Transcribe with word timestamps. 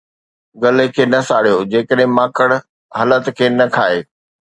گلي 0.61 0.85
کي 0.95 1.03
ساڙيو 1.29 1.59
جيڪڏهن 1.71 2.11
ماڪڙ 2.17 2.49
هلت 2.99 3.25
کي 3.37 3.47
نه 3.57 3.65
کائي 3.75 3.99